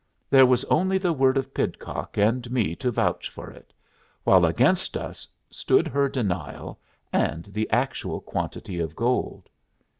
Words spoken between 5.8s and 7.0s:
her denial,